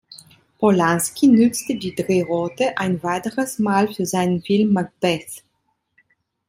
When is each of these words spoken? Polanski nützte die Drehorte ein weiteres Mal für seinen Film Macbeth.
Polanski 0.59 1.27
nützte 1.27 1.75
die 1.75 1.93
Drehorte 1.93 2.75
ein 2.75 3.03
weiteres 3.03 3.59
Mal 3.59 3.93
für 3.93 4.07
seinen 4.07 4.41
Film 4.41 4.73
Macbeth. 4.73 5.43